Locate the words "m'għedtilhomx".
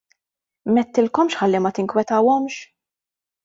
0.69-1.39